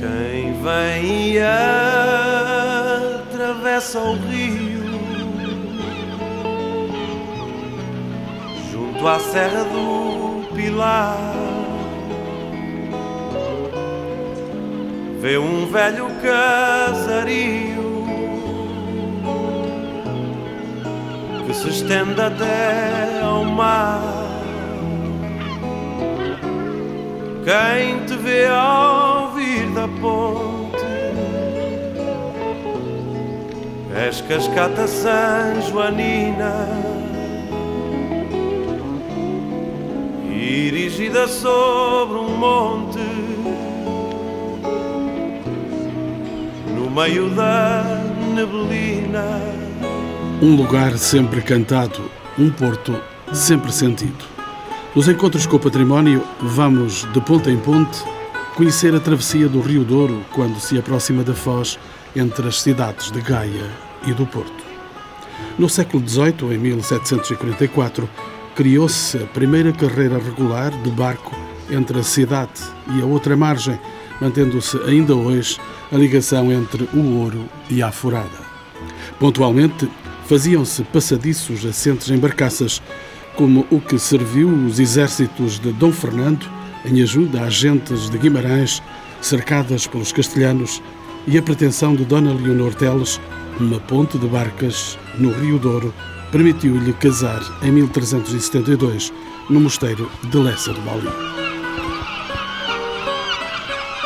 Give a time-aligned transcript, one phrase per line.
[0.00, 1.38] Quem vem e
[3.18, 4.78] atravessa o rio
[8.70, 11.16] junto à Serra do Pilar.
[15.20, 17.88] Vê um velho casario
[21.44, 24.00] que se estende até ao mar.
[27.44, 29.07] Quem te vê ao
[29.74, 30.86] da ponte.
[34.06, 36.66] És cascata San Joanina
[40.30, 43.00] Erigida sobre um monte.
[46.74, 47.84] No meio da
[48.34, 49.40] neblina.
[50.40, 52.98] Um lugar sempre cantado, um porto
[53.32, 54.24] sempre sentido.
[54.94, 58.02] Nos encontros com o património, vamos de ponta em ponte
[58.58, 61.78] conhecer a travessia do Rio Douro quando se aproxima da Foz
[62.16, 63.70] entre as cidades de Gaia
[64.04, 64.64] e do Porto.
[65.56, 68.10] No século XVIII, em 1744,
[68.56, 71.36] criou-se a primeira carreira regular de barco
[71.70, 72.60] entre a cidade
[72.96, 73.78] e a outra margem,
[74.20, 75.56] mantendo-se ainda hoje
[75.92, 78.40] a ligação entre o Ouro e a Forada.
[79.20, 79.88] Pontualmente,
[80.26, 82.82] faziam-se passadiços assentes em barcaças
[83.36, 88.82] como o que serviu os exércitos de Dom Fernando em ajuda a gentes de Guimarães
[89.20, 90.82] cercadas pelos castelhanos
[91.26, 93.20] e a pretensão de Dona Leonor Teles,
[93.60, 95.92] uma ponte de barcas no Rio Douro,
[96.30, 99.12] permitiu-lhe casar em 1372
[99.50, 101.08] no mosteiro de Lessa de Bauli.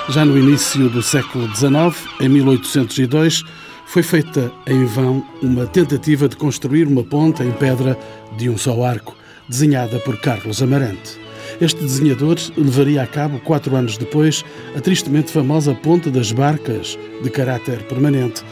[0.08, 3.44] Já no início do século XIX, em 1802,
[3.86, 7.98] foi feita em vão uma tentativa de construir uma ponte em pedra
[8.36, 9.16] de um só arco,
[9.48, 11.21] desenhada por Carlos Amarante.
[11.62, 14.44] Este desenhador levaria a cabo, quatro anos depois,
[14.76, 18.42] a tristemente famosa Ponte das Barcas, de caráter permanente,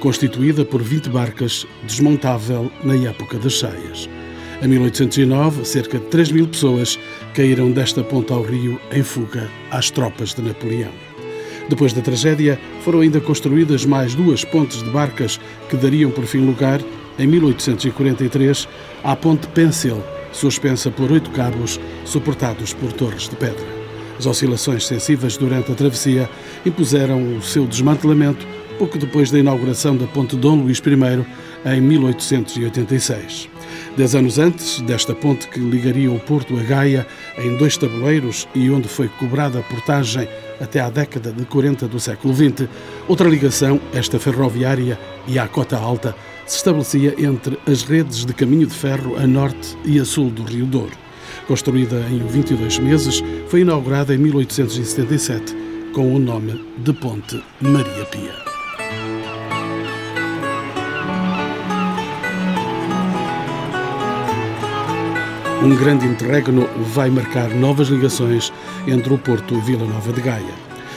[0.00, 4.06] constituída por 20 barcas, desmontável na época das cheias.
[4.60, 6.98] Em 1809, cerca de 3 mil pessoas
[7.32, 10.92] caíram desta ponta ao rio em fuga às tropas de Napoleão.
[11.70, 15.40] Depois da tragédia, foram ainda construídas mais duas pontes de barcas
[15.70, 16.82] que dariam por fim lugar,
[17.18, 18.68] em 1843,
[19.02, 23.66] à Ponte Pencil, suspensa por oito cabos suportados por torres de pedra.
[24.18, 26.28] As oscilações sensíveis durante a travessia
[26.66, 28.46] impuseram o seu desmantelamento
[28.78, 33.48] pouco depois da inauguração da Ponte Dom Luís I em 1886.
[33.96, 37.06] Dez anos antes desta ponte que ligaria o Porto a Gaia
[37.36, 40.28] em dois tabuleiros e onde foi cobrada a portagem
[40.60, 42.68] até à década de 40 do século XX,
[43.08, 46.14] outra ligação, esta ferroviária e à cota alta,
[46.48, 50.42] se estabelecia entre as redes de caminho de ferro a norte e a sul do
[50.42, 50.96] Rio Douro.
[51.46, 55.54] Construída em 22 meses, foi inaugurada em 1877
[55.92, 58.34] com o nome de Ponte Maria Pia.
[65.62, 68.52] Um grande interregno vai marcar novas ligações
[68.86, 70.54] entre o Porto e Vila Nova de Gaia.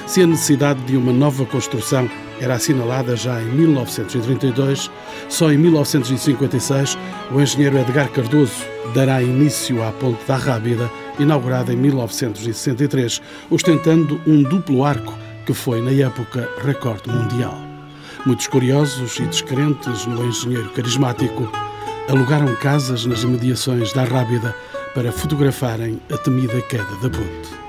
[0.08, 4.90] Se a necessidade de uma nova construção era assinalada já em 1932,
[5.32, 6.98] só em 1956
[7.32, 14.44] o engenheiro Edgar Cardoso dará início à Ponte da Rábida, inaugurada em 1963, ostentando um
[14.44, 15.14] duplo arco
[15.46, 17.58] que foi, na época, recorde mundial.
[18.26, 21.50] Muitos curiosos e descrentes no engenheiro carismático
[22.10, 24.54] alugaram casas nas imediações da Rábida
[24.94, 27.62] para fotografarem a temida queda da ponte.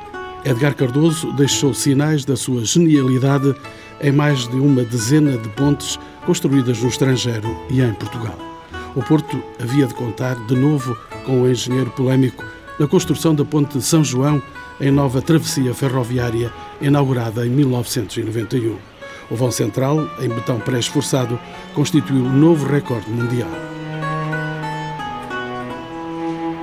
[0.44, 3.54] Edgar Cardoso deixou sinais da sua genialidade
[4.00, 8.38] em mais de uma dezena de pontes construídas no estrangeiro e em Portugal.
[8.94, 12.44] O Porto havia de contar de novo com o engenheiro polémico
[12.78, 14.42] na construção da Ponte de São João
[14.80, 18.76] em nova travessia ferroviária inaugurada em 1991.
[19.30, 21.38] O vão central, em betão pré-esforçado,
[21.74, 23.50] constituiu um novo recorde mundial.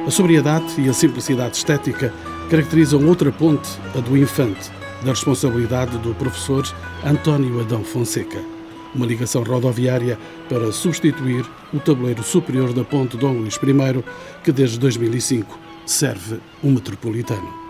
[0.06, 2.14] A sobriedade e a simplicidade estética
[2.50, 4.72] caracterizam outra ponte, a do Infante,
[5.04, 6.64] da responsabilidade do professor
[7.04, 8.59] António Adão Fonseca.
[8.94, 14.04] Uma ligação rodoviária para substituir o tabuleiro superior da ponte Dom Luís I,
[14.44, 17.70] que desde 2005 serve o metropolitano.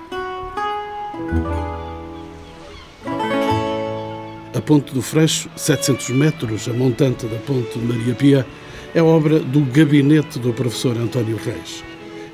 [4.56, 8.46] A Ponte do Freixo, 700 metros a montante da Ponte Maria Pia,
[8.94, 11.84] é obra do gabinete do professor António Reis.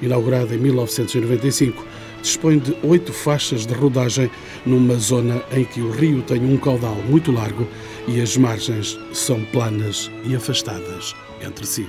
[0.01, 1.85] Inaugurada em 1995,
[2.21, 4.31] dispõe de oito faixas de rodagem
[4.65, 7.67] numa zona em que o rio tem um caudal muito largo
[8.07, 11.87] e as margens são planas e afastadas entre si.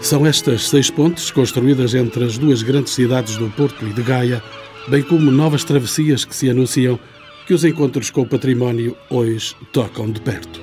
[0.00, 4.42] São estas seis pontes, construídas entre as duas grandes cidades do Porto e de Gaia,
[4.88, 6.98] bem como novas travessias que se anunciam,
[7.46, 10.60] que os encontros com o património hoje tocam de perto.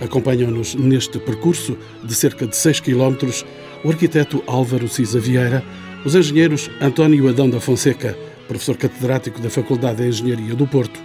[0.00, 3.16] Acompanham-nos neste percurso de cerca de 6 km
[3.84, 5.62] o arquiteto Álvaro Cisa Vieira,
[6.04, 8.16] os engenheiros António Adão da Fonseca,
[8.46, 10.98] professor catedrático da Faculdade de Engenharia do Porto,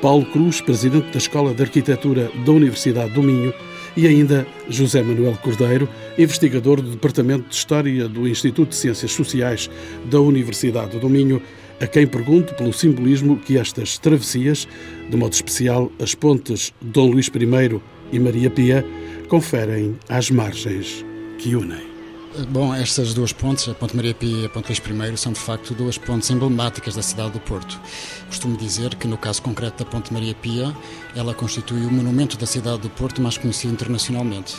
[0.00, 3.52] Paulo Cruz, presidente da Escola de Arquitetura da Universidade do Minho,
[3.96, 5.88] e ainda José Manuel Cordeiro,
[6.18, 9.70] investigador do Departamento de História do Instituto de Ciências Sociais
[10.04, 11.40] da Universidade do Minho,
[11.80, 14.68] a quem pergunto pelo simbolismo que estas travessias,
[15.08, 17.80] de modo especial as pontes Dom Luís I
[18.12, 18.84] e Maria Pia,
[19.28, 21.04] conferem às margens
[21.38, 21.85] que unem.
[22.44, 25.40] Bom, estas duas pontes, a Ponte Maria Pia e a Ponte Luís I, são de
[25.40, 27.80] facto duas pontes emblemáticas da cidade do Porto.
[28.26, 30.76] Costumo dizer que no caso concreto da Ponte Maria Pia,
[31.14, 34.54] ela constitui o monumento da cidade do Porto mais conhecido internacionalmente.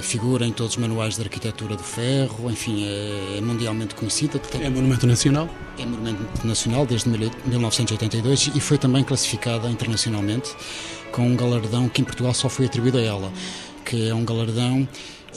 [0.00, 4.40] Figura em todos os manuais de arquitetura do ferro, enfim, é, é mundialmente conhecida.
[4.60, 5.48] É monumento nacional?
[5.78, 10.52] É monumento nacional desde 1982 e foi também classificada internacionalmente
[11.12, 13.32] com um galardão que em Portugal só foi atribuído a ela,
[13.84, 14.88] que é um galardão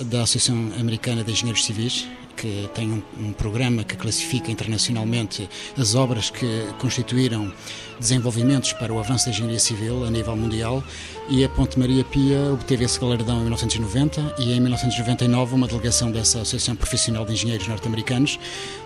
[0.06, 5.96] da Associação Americana de Engenheiros Civis, que tem um, um, programa que classifica internacionalmente as
[5.96, 7.52] obras que constituíram
[8.00, 10.84] desenvolvimentos para o avanço da engenharia civil a nível mundial
[11.30, 16.12] e a Ponte Maria Pia obteve esse galardão em 1990 e em 1999 uma delegação
[16.12, 18.40] dessa Associação Profissional de Engenheiros Norte-Americanos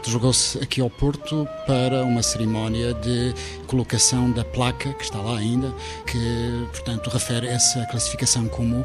[0.04, 3.34] deslogou-se aqui ao Porto para uma cerimónia de
[3.68, 5.74] colocação da placa, que está lá ainda,
[6.06, 8.84] que, portanto, refere essa classificação como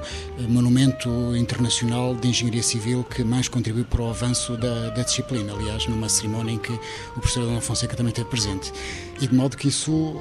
[0.48, 5.86] monumento internacional de engenharia civil que mais contribuiu para o avanço da, da disciplina, aliás,
[5.86, 8.72] numa cerimónia em que o professor Adão Fonseca também esteve presente.
[9.20, 10.14] E de modo que isso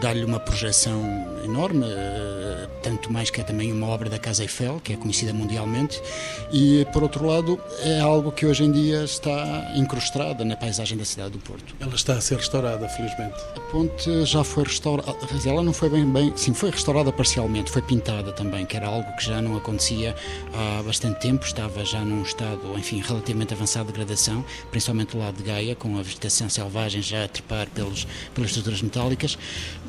[0.00, 1.02] dá-lhe uma projeção
[1.44, 5.32] enorme, eh, tanto mais que é também uma obra da Casa Eiffel, que é conhecida
[5.32, 6.00] mundialmente,
[6.52, 11.04] e por outro lado é algo que hoje em dia está incrustada na paisagem da
[11.04, 11.74] cidade do Porto.
[11.80, 13.36] Ela está a ser restaurada, felizmente.
[13.56, 17.82] A ponte já foi restaurada, ela não foi bem, bem, sim, foi restaurada parcialmente, foi
[17.82, 20.14] pintada também, que era algo que já não acontecia
[20.54, 25.36] há bastante tempo, estava já num estado, enfim, relativamente avançado de degradação, principalmente do lado
[25.36, 29.38] de Gaia, com a vegetação selvagem já a trepar pelos, pelas estruturas metálicas,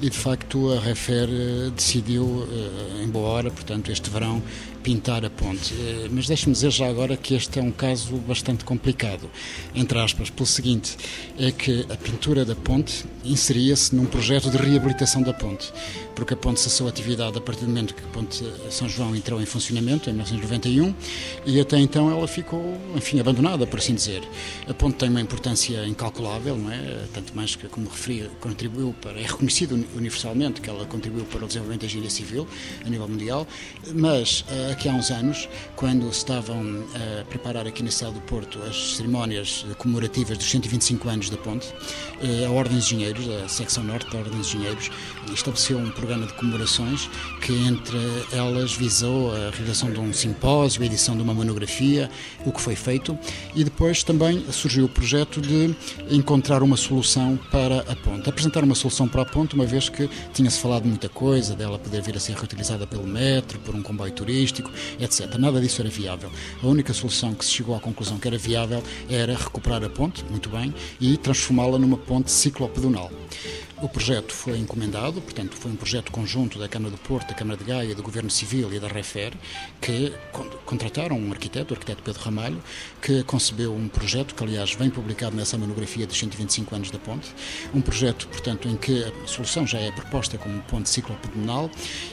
[0.01, 4.41] e de facto a Refer eh, decidiu, eh, em boa hora, portanto, este verão,
[4.81, 5.73] pintar a ponte.
[5.73, 9.29] Eh, mas deixe-me dizer já agora que este é um caso bastante complicado,
[9.75, 10.97] entre aspas, pelo seguinte:
[11.37, 15.71] é que a pintura da ponte inseria-se num projeto de reabilitação da ponte,
[16.15, 19.41] porque a ponte cessou atividade a partir do momento que a ponte São João entrou
[19.41, 20.93] em funcionamento, em 1991,
[21.45, 24.23] e até então ela ficou, enfim, abandonada, por assim dizer.
[24.67, 27.05] A ponte tem uma importância incalculável, não é?
[27.13, 31.47] Tanto mais que, como referi, contribuiu para, é reconhecido universalmente que ela contribuiu para o
[31.47, 32.47] desenvolvimento da engenharia civil
[32.85, 33.47] a nível mundial,
[33.93, 38.59] mas eh, aqui há uns anos, quando estavam a preparar aqui na cidade do Porto
[38.63, 41.73] as cerimónias comemorativas dos 125 anos da ponte,
[42.21, 44.89] eh, a Ordem dos Engenheiros, a secção norte da Ordem dos Engenheiros,
[45.33, 47.09] estabeleceu um programa de comemorações
[47.41, 47.97] que entre
[48.31, 52.09] elas visou a realização de um simpósio, a edição de uma monografia,
[52.45, 53.17] o que foi feito,
[53.55, 55.75] e depois também surgiu o projeto de
[56.09, 60.09] encontrar uma solução para a ponte, apresentar uma solução para a ponte, uma vez que
[60.33, 64.11] tinha-se falado muita coisa dela poder vir a ser reutilizada pelo metro, por um comboio
[64.11, 64.60] turístico,
[64.99, 65.35] etc.
[65.37, 66.31] Nada disso era viável.
[66.61, 70.23] A única solução que se chegou à conclusão que era viável era recuperar a ponte,
[70.29, 73.11] muito bem, e transformá-la numa ponte ciclopedonal.
[73.81, 77.57] O projeto foi encomendado, portanto, foi um projeto conjunto da Câmara do Porto, da Câmara
[77.57, 79.33] de Gaia, do Governo Civil e da Refer,
[79.81, 80.13] que
[80.67, 82.61] contrataram um arquiteto, o arquiteto Pedro Ramalho,
[83.01, 87.33] que concebeu um projeto, que aliás vem publicado nessa monografia dos 125 anos da ponte,
[87.73, 91.67] um projeto, portanto, em que a solução já é proposta como ponte ciclopedonal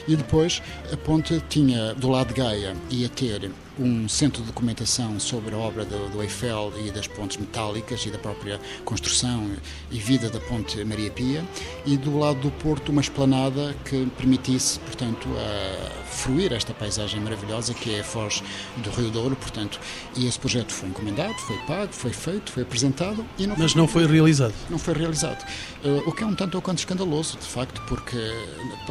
[0.07, 5.19] e depois a ponte tinha, do lado de Gaia, ia ter um centro de documentação
[5.19, 9.49] sobre a obra do, do, Eiffel e das pontes metálicas e da própria construção
[9.89, 11.43] e vida da ponte Maria Pia
[11.85, 17.73] e do lado do Porto uma esplanada que permitisse, portanto, a fruir esta paisagem maravilhosa
[17.73, 18.43] que é a Foz
[18.77, 19.79] do Rio Douro, portanto,
[20.15, 23.81] e esse projeto foi encomendado, foi pago, foi feito, foi apresentado e não Mas foi,
[23.81, 24.53] não foi realizado.
[24.69, 25.45] Não foi realizado.
[25.83, 28.17] Uh, o que é um tanto ou quanto escandaloso, de facto, porque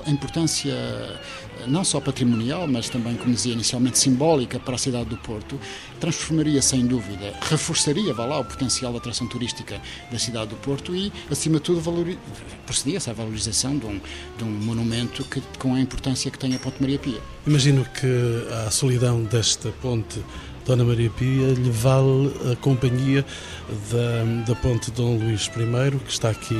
[0.06, 0.74] a importância
[1.68, 5.58] não só patrimonial, mas também, como dizia inicialmente, simbólica para a cidade do Porto,
[6.00, 10.94] transformaria sem dúvida, reforçaria, vá lá, o potencial de atração turística da cidade do Porto
[10.94, 11.82] e, acima de tudo,
[12.66, 14.00] procedia-se à valorização de um,
[14.36, 17.20] de um monumento que, com a importância que tem a Ponte Maria Pia.
[17.46, 20.22] Imagino que a solidão desta ponte
[20.68, 23.24] Dona Maria Pia lhe vale a companhia
[23.90, 26.54] da, da ponte Dom Luís I, que está aqui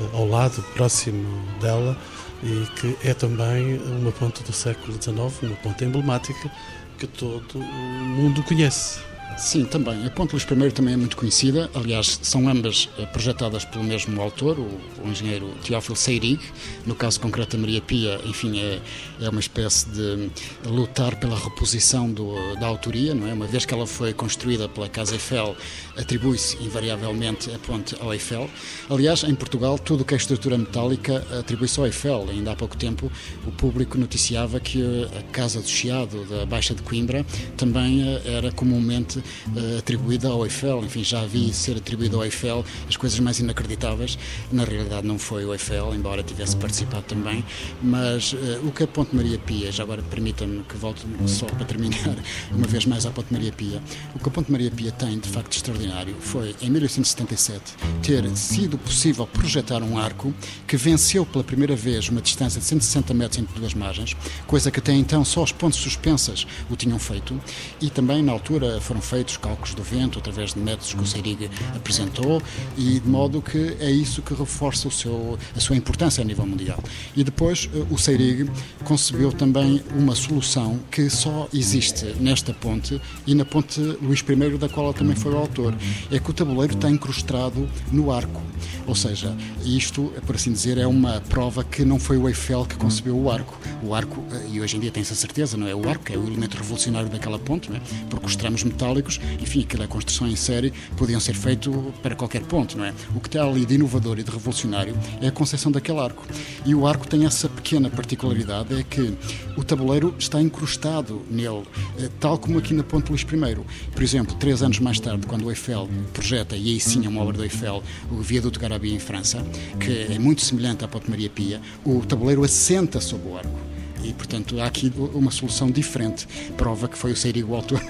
[0.00, 1.26] eh, ao lado, próximo
[1.60, 1.98] dela,
[2.42, 6.50] e que é também uma ponte do século XIX, uma ponte emblemática
[6.98, 9.07] que todo o mundo conhece.
[9.36, 10.04] Sim, também.
[10.04, 11.70] A Ponte Luís I também é muito conhecida.
[11.72, 16.40] Aliás, são ambas eh, projetadas pelo mesmo autor, o, o engenheiro Teófilo Seirig.
[16.84, 18.80] No caso concreto da Maria Pia, enfim, é,
[19.20, 20.30] é uma espécie de
[20.66, 23.32] lutar pela reposição do, da autoria, não é?
[23.32, 25.56] Uma vez que ela foi construída pela Casa Eiffel,
[25.96, 28.50] atribui-se invariavelmente a ponte ao Eiffel.
[28.90, 32.26] Aliás, em Portugal, tudo o que é estrutura metálica atribui-se ao Eiffel.
[32.28, 33.10] Ainda há pouco tempo,
[33.46, 34.82] o público noticiava que
[35.16, 37.24] a Casa do Chiado da Baixa de Coimbra
[37.56, 40.84] também eh, era comumente uh, atribuída ao Eiffel.
[40.84, 44.18] Enfim, já vi ser atribuído ao Eiffel as coisas mais inacreditáveis.
[44.50, 47.44] Na realidade, não foi o Eiffel, embora tivesse participado também.
[47.82, 51.64] Mas uh, o que a Ponte Maria Pia, já agora permitam-me que volte só para
[51.64, 52.16] terminar
[52.52, 53.82] uma vez mais à Ponte Maria Pia.
[54.14, 58.78] O que a Ponte Maria Pia tem, de facto, extraordinário foi, em 1877, ter sido
[58.78, 60.34] possível projetar um arco
[60.66, 64.78] que venceu pela primeira vez uma distância de 160 metros entre duas margens, coisa que
[64.78, 67.40] até então só as pontes suspensas o tinham feito,
[67.80, 71.50] e também na altura foram feitos cálculos do vento através de métodos que o Seirig
[71.74, 72.42] apresentou
[72.76, 76.46] e de modo que é isso que reforça o seu, a sua importância a nível
[76.46, 76.82] mundial.
[77.16, 78.50] E depois eh, o Seirig
[78.84, 84.68] concebeu também uma solução que só existe nesta ponte e na ponte Luís I, da
[84.68, 85.74] qual também foi o autor,
[86.10, 88.42] é que o tabuleiro está incrustado no arco.
[88.86, 92.76] Ou seja, isto, por assim dizer, é uma prova que não foi o Eiffel que
[92.76, 93.58] concebeu o arco.
[93.82, 95.74] O arco, eh, e hoje em dia tem-se a certeza, não é?
[95.74, 97.80] O arco é o elemento revolucionário daquela ponte, não é?
[98.08, 98.97] porque os tramos metálicos
[99.40, 102.92] enfim, aquela construção em série, podiam ser feito para qualquer ponto, não é?
[103.14, 106.26] O que está ali de inovador e de revolucionário é a concepção daquele arco.
[106.64, 109.14] E o arco tem essa pequena particularidade, é que
[109.56, 111.62] o tabuleiro está incrustado nele,
[111.98, 113.58] eh, tal como aqui na Ponte Luís I.
[113.92, 117.22] Por exemplo, três anos mais tarde, quando o Eiffel projeta, e aí sim é uma
[117.22, 119.44] obra do Eiffel, o Viaduto Garabia em França,
[119.80, 124.12] que é muito semelhante à Ponte Maria Pia, o tabuleiro assenta sobre o arco e,
[124.12, 126.26] portanto, há aqui uma solução diferente.
[126.56, 127.80] Prova que foi o Seirigo o autor.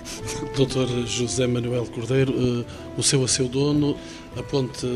[0.56, 2.64] Doutor José Manuel Cordeiro, eh,
[2.96, 3.96] o seu a seu dono,
[4.36, 4.86] a ponte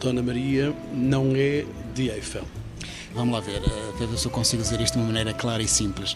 [0.00, 1.64] Dona Maria, não é
[1.94, 2.44] de Eiffel.
[3.14, 5.62] Vamos lá ver, eh, para ver se eu consigo dizer isto de uma maneira clara
[5.62, 6.14] e simples.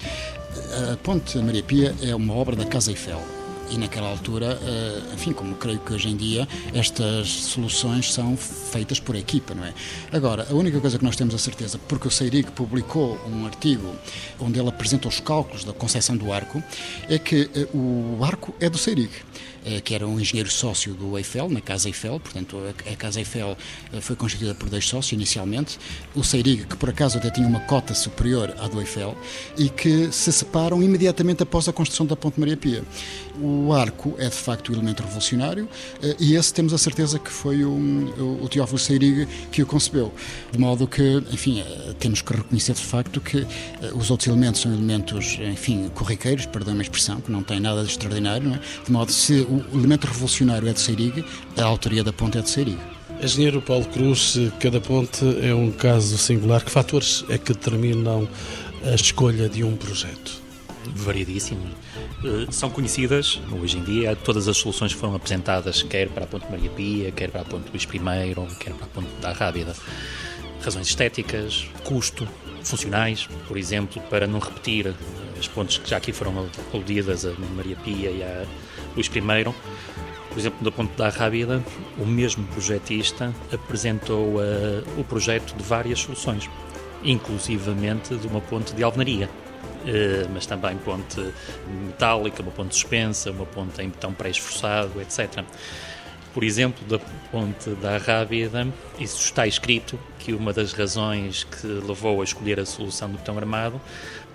[0.93, 3.36] A Ponte Maria Pia é uma obra da Casa Eiffel
[3.71, 9.01] e naquela altura, eh, enfim, como creio que hoje em dia, estas soluções são feitas
[9.01, 9.75] por equipa, não é?
[10.13, 13.95] Agora, a única coisa que nós temos a certeza, porque o Seirig publicou um artigo
[14.39, 16.63] onde ele apresenta os cálculos da concepção do arco,
[17.09, 19.11] é que eh, o arco é do Seirig.
[19.69, 22.57] Eh, que era um engenheiro sócio do Eiffel, na Casa Eiffel, portanto
[22.89, 23.59] a Casa Eiffel
[24.01, 25.77] foi constituída por dois sócios inicialmente,
[26.15, 29.17] o Seirig, que por acaso até tinha uma cota superior à do Eiffel,
[29.59, 32.85] e que se separam imediatamente após a construção da Ponte Maria Pia.
[33.40, 35.69] O arco é de facto o elemento revolucionário
[36.02, 40.12] eh, e esse temos a certeza que foi o, o Teófilo Seirig que o concebeu.
[40.50, 41.62] De modo que, enfim,
[41.99, 43.47] temos que reconhecer de facto que
[43.95, 47.90] os outros elementos são elementos, enfim, corriqueiros, perdão a expressão, que não têm nada de
[47.90, 48.61] extraordinário, é?
[48.85, 51.25] de modo que se o elemento revolucionário é de Seirig,
[51.57, 52.78] a autoria da ponte é de Seirig.
[53.23, 56.62] Engenheiro Paulo Cruz, cada ponte é um caso singular.
[56.62, 58.28] Que fatores é que determinam
[58.85, 60.43] a escolha de um projeto?
[60.95, 61.71] Variedíssimos.
[62.25, 66.51] Eh, são conhecidas, hoje em dia, todas as soluções foram apresentadas, quer para a Ponte
[66.51, 69.75] Maria Pia, quer para a Ponte Luís I, quer para a Ponte da Rábida.
[70.63, 72.27] Razões estéticas, custo,
[72.63, 74.95] funcionais, por exemplo, para não repetir
[75.39, 78.45] as pontes que já aqui foram aludidas, a Maria Pia e a
[78.95, 79.55] Luís I,
[80.31, 81.63] por exemplo, da Ponte da Rábida,
[81.99, 86.49] o mesmo projetista apresentou uh, o projeto de várias soluções,
[87.05, 89.31] inclusivamente de uma ponte de alvenaria.
[89.67, 91.21] Uh, mas também ponte
[91.69, 95.45] metálica, uma ponte suspensa, uma ponte em betão pré-esforçado, etc.
[96.35, 96.99] Por exemplo, da
[97.31, 98.67] ponte da Rábida,
[98.99, 103.39] isso está escrito que uma das razões que levou a escolher a solução do betão
[103.39, 103.81] armado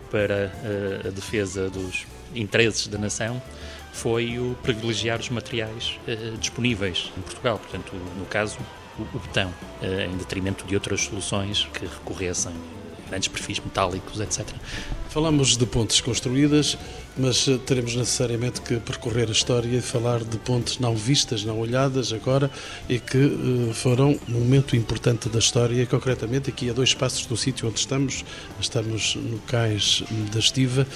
[0.09, 3.41] para uh, a defesa dos interesses da nação
[3.91, 8.57] foi o privilegiar os materiais uh, disponíveis em Portugal, portanto, no caso,
[8.99, 12.53] o, betão, em detrimento de outras soluções que recorressem
[13.11, 14.47] grandes perfis metálicos, etc.
[15.09, 16.77] Falamos de pontes construídas,
[17.17, 21.59] mas eh, teremos necessariamente que percorrer a história e falar de pontes não vistas, não
[21.59, 22.49] olhadas agora
[22.87, 27.35] e que uh, foram um momento importante da história, concretamente aqui a dois passos do
[27.35, 28.23] sítio onde estamos,
[28.59, 30.87] estamos no cais da Estiva.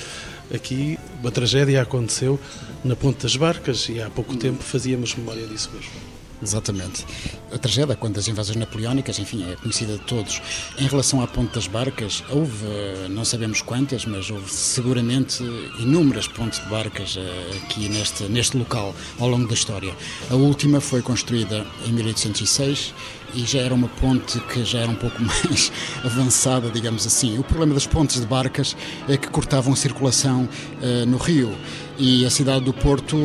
[0.54, 2.40] Aqui uma tragédia aconteceu
[2.84, 6.15] na Ponte das Barcas e há pouco tempo fazíamos memória disso mesmo.
[6.42, 7.06] Exatamente.
[7.52, 10.42] A tragédia, quando as invasões napoleónicas, enfim, é conhecida de todos.
[10.78, 12.66] Em relação à Ponte das Barcas, houve,
[13.10, 15.44] não sabemos quantas, mas houve seguramente
[15.80, 19.96] inúmeras pontes de barcas eh, aqui neste, neste local ao longo da história.
[20.30, 22.94] A última foi construída em 1806
[23.34, 25.72] e já era uma ponte que já era um pouco mais
[26.04, 27.38] avançada, digamos assim.
[27.38, 28.76] O problema das pontes de barcas
[29.08, 30.48] é que cortavam a circulação
[30.82, 31.56] uh, no rio
[31.98, 33.18] e a cidade do Porto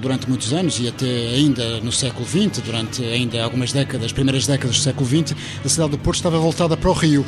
[0.00, 4.76] durante muitos anos e até ainda no século XX, durante ainda algumas décadas, primeiras décadas
[4.76, 7.24] do século XX, a cidade do Porto estava voltada para o rio.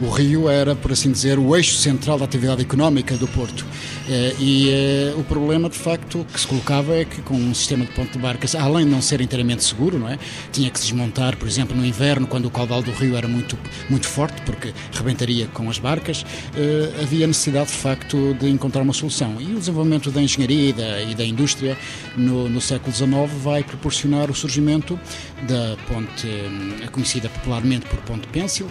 [0.00, 3.66] O rio era, por assim dizer, o eixo central da atividade económica do Porto.
[4.08, 7.84] Eh, e eh, o problema, de facto, que se colocava é que com um sistema
[7.84, 10.18] de ponte de barcas, além de não ser inteiramente seguro, não é?
[10.50, 13.58] tinha que se desmontar, por exemplo, no inverno, quando o caudal do rio era muito,
[13.90, 16.24] muito forte, porque rebentaria com as barcas,
[16.56, 19.36] eh, havia necessidade, de facto, de encontrar uma solução.
[19.38, 21.76] E o desenvolvimento da engenharia e da, e da indústria
[22.16, 23.10] no, no século XIX
[23.42, 24.98] vai proporcionar o surgimento
[25.46, 26.26] da ponte,
[26.90, 28.66] conhecida popularmente por Ponte Pêncil,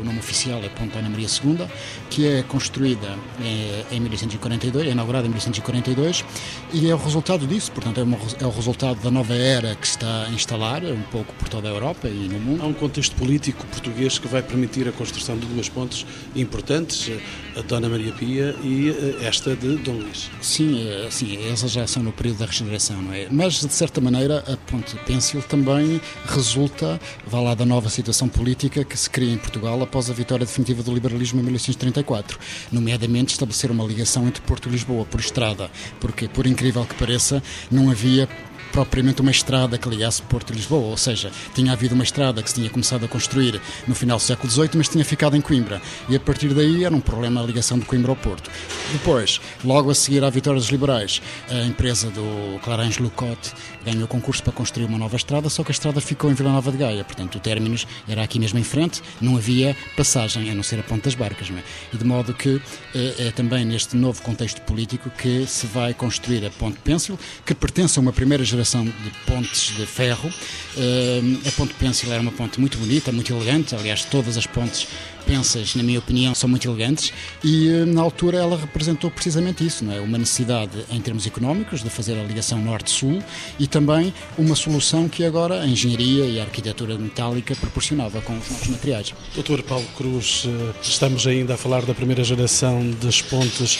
[0.00, 1.66] o nome oficial oficial é Ponte Ana Maria II,
[2.08, 3.08] que é construída
[3.42, 6.24] é, em 1842, é inaugurada em 1842,
[6.72, 9.86] e é o resultado disso, portanto, é, uma, é o resultado da nova era que
[9.86, 12.62] se está a instalar um pouco por toda a Europa e no mundo.
[12.62, 17.10] Há um contexto político português que vai permitir a construção de duas pontes importantes,
[17.56, 20.30] a Dona Maria Pia e eh, esta de Dom Luís.
[20.42, 23.28] Sim, é, sim, essas já são no período da regeneração, não é?
[23.30, 28.84] Mas, de certa maneira, a Ponte Pêncil também resulta, vá lá, da nova situação política
[28.84, 32.38] que se cria em Portugal após a vitória definitiva do liberalismo em 1834,
[32.70, 37.42] nomeadamente estabelecer uma ligação entre Porto e Lisboa por estrada, porque, por incrível que pareça,
[37.70, 38.28] não havia
[38.72, 42.48] propriamente uma estrada que ligasse Porto e Lisboa, ou seja, tinha havido uma estrada que
[42.48, 45.80] se tinha começado a construir no final do século XVIII, mas tinha ficado em Coimbra,
[46.08, 48.50] e a partir daí era um problema a ligação de Coimbra ao Porto.
[48.92, 53.52] Depois, logo a seguir à vitória dos liberais, a empresa do Clarange Lucote
[53.84, 56.52] ganhou o concurso para construir uma nova estrada, só que a estrada ficou em Vila
[56.52, 60.54] Nova de Gaia, portanto o términos era aqui mesmo em frente, não havia passagem, a
[60.54, 61.62] não ser a ponta das barcas, não é?
[61.94, 62.60] E de modo que
[62.94, 67.54] é, é também neste novo contexto político que se vai construir a Ponte Pêncil, que
[67.54, 70.28] pertence a uma primeira geração de pontes de ferro.
[70.28, 74.86] Uh, a ponte Pencil era uma ponte muito bonita, muito elegante, aliás, todas as pontes
[75.26, 79.84] pensas, na minha opinião, são muito elegantes e uh, na altura ela representou precisamente isso,
[79.84, 80.00] não é?
[80.00, 83.22] Uma necessidade em termos económicos de fazer a ligação norte-sul
[83.58, 88.48] e também uma solução que agora a engenharia e a arquitetura metálica proporcionava com os
[88.48, 89.14] novos materiais.
[89.34, 93.78] Doutor Paulo Cruz, eh, estamos ainda a falar da primeira geração das pontes.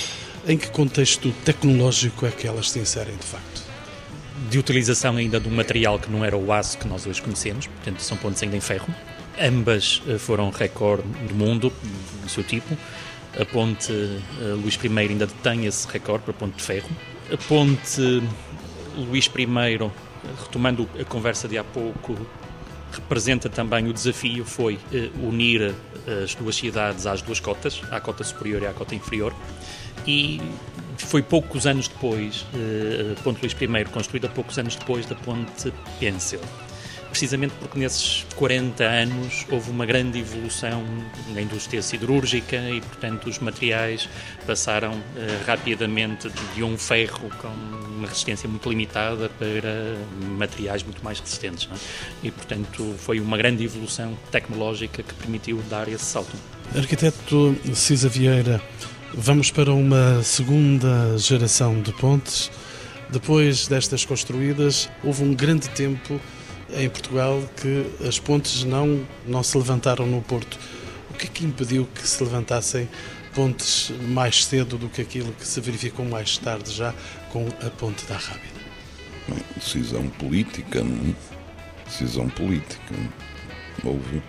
[0.49, 3.66] Em que contexto tecnológico é que elas se inserem de facto?
[4.50, 7.66] De utilização ainda de um material que não era o aço que nós hoje conhecemos,
[7.66, 8.88] portanto são pontes ainda em ferro.
[9.40, 11.72] Ambas eh, foram recorde do mundo,
[12.22, 12.76] do seu tipo.
[13.38, 16.88] A ponte eh, Luís I ainda detém esse recorde para ponte de ferro.
[17.32, 18.22] A ponte
[18.96, 19.90] Luís I,
[20.42, 22.16] retomando a conversa de há pouco,
[22.92, 25.75] representa também o desafio foi eh, unir
[26.22, 29.34] as duas cidades às duas cotas, à cota superior e à cota inferior.
[30.06, 30.40] E
[30.99, 36.40] foi poucos anos depois, uh, Ponte Luís I, construída poucos anos depois da Ponte Pencil.
[37.10, 40.84] Precisamente porque nesses 40 anos houve uma grande evolução
[41.32, 44.08] na indústria siderúrgica e, portanto, os materiais
[44.47, 45.00] passaram uh,
[45.47, 47.49] rapidamente de um ferro com
[47.97, 49.97] uma resistência muito limitada para
[50.36, 51.69] materiais muito mais resistentes.
[51.73, 52.26] É?
[52.26, 56.36] E, portanto, foi uma grande evolução tecnológica que permitiu dar esse salto.
[56.75, 58.60] Arquiteto Cisa Vieira,
[59.14, 62.50] Vamos para uma segunda geração de pontes.
[63.08, 66.21] Depois destas construídas, houve um grande tempo
[66.75, 70.58] em Portugal que as pontes não, não se levantaram no Porto.
[71.10, 72.88] O que é que impediu que se levantassem
[73.34, 76.92] pontes mais cedo do que aquilo que se verificou mais tarde já
[77.30, 78.60] com a ponte da Rábida?
[79.28, 81.10] Bem, decisão política, não?
[81.10, 81.36] É?
[81.86, 82.95] decisão política.
[83.84, 84.23] Houve,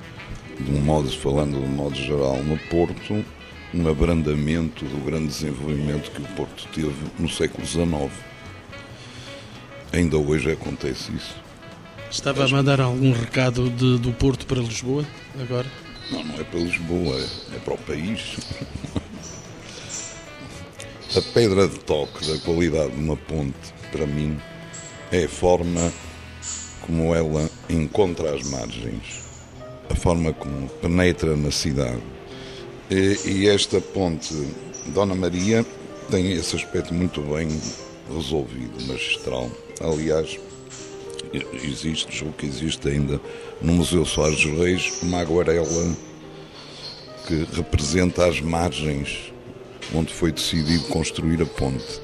[0.59, 3.25] de um modo, falando de um modo geral, no Porto,
[3.73, 8.11] um abrandamento do grande desenvolvimento que o Porto teve no século XIX.
[9.91, 11.35] Ainda hoje acontece isso.
[12.09, 15.05] Estava a mandar algum recado de, do Porto para Lisboa
[15.39, 15.67] agora?
[16.09, 18.37] Não, não é para Lisboa, é, é para o país.
[21.15, 24.39] a pedra de toque da qualidade de uma ponte, para mim,
[25.11, 25.91] é a forma
[26.81, 29.25] como ela encontra as margens,
[29.89, 32.01] a forma como penetra na cidade
[32.89, 34.33] e, esta ponte
[34.87, 35.65] Dona Maria
[36.09, 37.49] tem esse aspecto muito bem
[38.13, 39.51] resolvido, magistral.
[39.81, 40.39] Aliás,
[41.63, 43.19] existe, julgo que existe ainda
[43.61, 45.95] no Museu Soares dos Reis, uma aguarela
[47.27, 49.33] que representa as margens
[49.93, 52.01] onde foi decidido construir a ponte.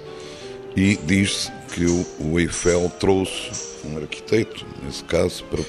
[0.76, 3.52] E diz-se que o, o Eiffel trouxe
[3.86, 5.64] um arquiteto, nesse caso, para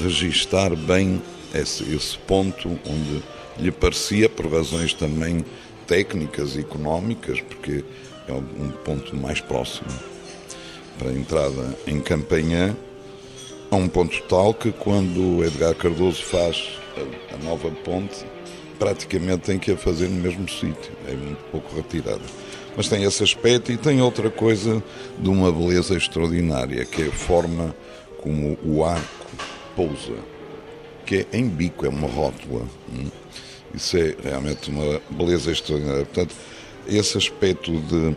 [0.00, 1.20] registar bem
[1.54, 3.22] esse, esse ponto onde
[3.58, 5.44] lhe parecia, por razões também
[5.86, 7.84] técnicas e económicas, porque
[8.28, 9.90] é um ponto mais próximo
[10.98, 12.76] para a entrada em Campanhã,
[13.70, 18.24] a um ponto tal que quando Edgar Cardoso faz a, a nova ponte,
[18.78, 22.22] praticamente tem que a fazer no mesmo sítio, é muito pouco retirada.
[22.76, 24.82] Mas tem esse aspecto e tem outra coisa
[25.18, 27.74] de uma beleza extraordinária, que é a forma
[28.18, 29.26] como o arco
[29.74, 30.14] pousa,
[31.04, 32.62] que é em bico, é uma rótula.
[32.92, 33.19] Hum?
[33.74, 36.04] Isso é realmente uma beleza extraordinária.
[36.04, 36.34] Portanto,
[36.86, 38.16] esse aspecto de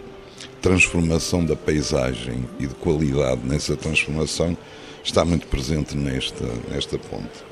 [0.61, 4.57] transformação da paisagem e de qualidade nessa transformação
[5.03, 7.43] está muito presente nesta, nesta ponte.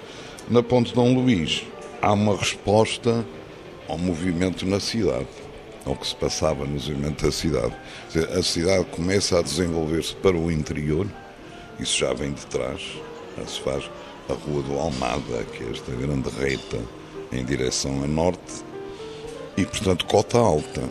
[0.49, 1.63] Na ponte Dom Luís
[2.01, 3.25] há uma resposta
[3.87, 5.27] ao movimento na cidade,
[5.85, 7.73] ao que se passava no movimento da cidade.
[8.37, 11.05] A cidade começa a desenvolver-se para o interior,
[11.79, 12.81] isso já vem de trás,
[13.37, 13.89] já se faz
[14.29, 16.79] a Rua do Almada, que é esta grande reta
[17.31, 18.63] em direção a norte,
[19.57, 20.81] e portanto cota alta.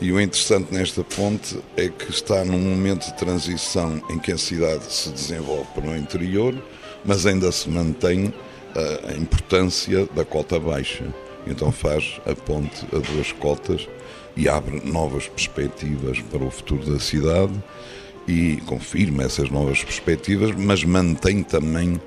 [0.00, 4.38] E o interessante nesta ponte é que está num momento de transição em que a
[4.38, 6.54] cidade se desenvolve para o interior,
[7.04, 8.34] mas ainda se mantém
[9.08, 11.04] a importância da cota baixa.
[11.46, 13.88] Então faz a ponte a duas cotas
[14.36, 17.52] e abre novas perspectivas para o futuro da cidade
[18.26, 22.00] e confirma essas novas perspectivas, mas mantém também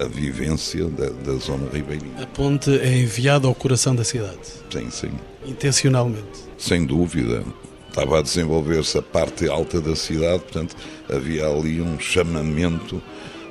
[0.00, 2.22] a vivência da, da zona ribeirinha.
[2.22, 4.38] A ponte é enviada ao coração da cidade?
[4.70, 5.10] Sim, sim.
[5.46, 6.48] Intencionalmente?
[6.56, 7.42] Sem dúvida.
[7.88, 10.76] Estava a desenvolver-se a parte alta da cidade, portanto
[11.12, 13.02] havia ali um chamamento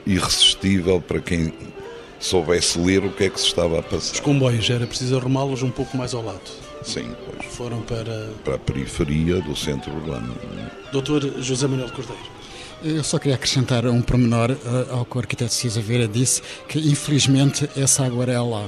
[0.06, 1.54] irresistível para quem
[2.20, 4.14] soubesse ler o que é que se estava a passar.
[4.14, 6.40] Os comboios, era preciso arrumá-los um pouco mais ao lado?
[6.84, 7.54] Sim, pois.
[7.54, 8.32] Foram para...
[8.46, 10.34] Para a periferia do centro urbano.
[10.92, 12.37] Doutor José Manuel Cordeiro.
[12.84, 16.78] Eu só queria acrescentar um pormenor uh, ao que o arquiteto Cisa Vera disse, que
[16.78, 18.66] infelizmente essa aguarela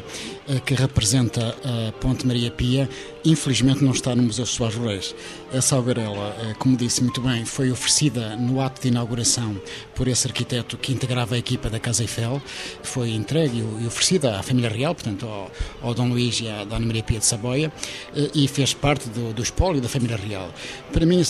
[0.48, 2.90] uh, que representa a Ponte Maria Pia,
[3.26, 5.16] infelizmente não está no Museu Soares Rurais.
[5.52, 9.60] Essa aguarela, uh, como disse muito bem, foi oferecida no ato de inauguração
[9.96, 12.42] por esse arquiteto que integrava a equipa da Casa Eiffel,
[12.84, 15.52] foi entregue e oferecida à família real, portanto ao,
[15.82, 17.72] ao Dom Luís e à Dona Maria Pia de Saboia,
[18.34, 20.54] e fez parte do, do espólio da família real.
[20.94, 21.22] Para mim,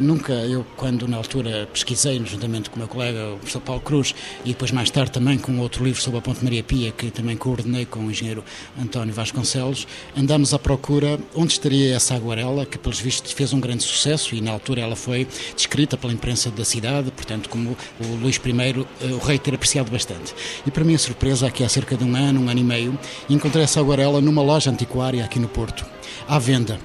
[0.00, 4.14] nunca, eu quando na altura pesquisei juntamente com o meu colega, o professor Paulo Cruz,
[4.44, 7.36] e depois mais tarde também com outro livro sobre a Ponte Maria Pia, que também
[7.36, 8.44] coordenei com o engenheiro
[8.80, 13.82] António Vasconcelos, andamos à procura onde estaria essa aguarela, que pelos vistos fez um grande
[13.82, 18.36] sucesso e na altura ela foi descrita pela imprensa da cidade, portanto, como o Luís
[18.36, 20.34] I, eh, o rei, ter apreciado bastante.
[20.66, 22.98] E para mim a surpresa, aqui há cerca de um ano, um ano e meio,
[23.28, 25.84] encontrei essa aguarela numa loja antiquária aqui no Porto,
[26.28, 26.78] à venda.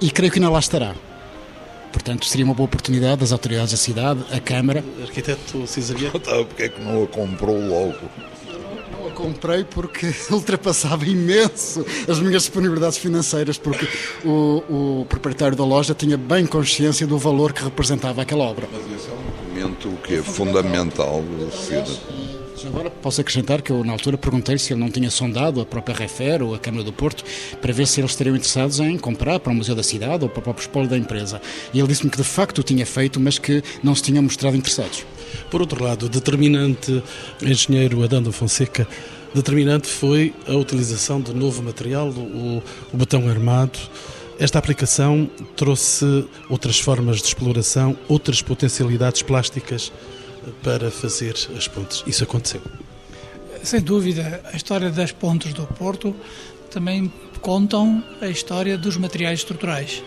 [0.00, 0.94] E creio que ainda lá estará.
[1.92, 4.84] Portanto, seria uma boa oportunidade das autoridades da cidade, a Câmara.
[5.02, 6.10] Arquiteto Cisaria.
[6.10, 7.98] Porque é que não a comprou logo?
[9.20, 13.86] Comprei porque ultrapassava imenso as minhas disponibilidades financeiras, porque
[14.24, 18.68] o, o proprietário da loja tinha bem consciência do valor que representava aquela obra.
[18.72, 21.22] Mas esse é um documento que é fundamental.
[22.66, 25.96] Agora posso acrescentar que eu, na altura, perguntei se ele não tinha sondado a própria
[25.96, 27.24] Refer ou a Câmara do Porto
[27.60, 30.40] para ver se eles estariam interessados em comprar para o Museu da Cidade ou para
[30.40, 31.40] o próprio espólio da empresa.
[31.72, 34.56] E ele disse-me que de facto o tinha feito, mas que não se tinham mostrado
[34.56, 35.06] interessados.
[35.50, 37.02] Por outro lado, determinante
[37.42, 38.86] engenheiro Adão Fonseca,
[39.34, 43.78] determinante foi a utilização de novo material, o, o armado.
[44.38, 49.92] Esta aplicação trouxe outras formas de exploração, outras potencialidades plásticas
[50.62, 52.02] para fazer as pontes.
[52.06, 52.60] Isso aconteceu.
[53.62, 56.14] Sem dúvida, a história das pontes do Porto
[56.70, 60.02] também contam a história dos materiais estruturais.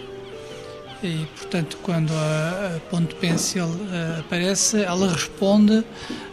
[1.03, 5.83] E, portanto, quando a, a ponte Pencil uh, aparece, ela responde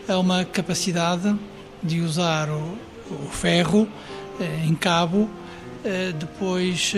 [0.09, 1.35] a uma capacidade
[1.83, 2.79] de usar o,
[3.11, 5.29] o ferro uh, em cabo.
[5.85, 6.93] Uh, depois,